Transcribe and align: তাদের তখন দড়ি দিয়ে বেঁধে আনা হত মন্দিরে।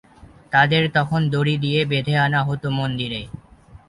তাদের 0.51 0.83
তখন 0.97 1.21
দড়ি 1.29 1.55
দিয়ে 1.57 1.79
বেঁধে 1.91 2.15
আনা 2.17 2.41
হত 2.47 2.63
মন্দিরে। 2.77 3.21